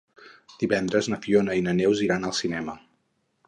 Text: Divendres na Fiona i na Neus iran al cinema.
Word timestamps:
Divendres 0.63 1.09
na 1.13 1.21
Fiona 1.27 1.59
i 1.61 1.65
na 1.67 1.77
Neus 1.83 2.03
iran 2.09 2.29
al 2.31 2.37
cinema. 2.41 2.79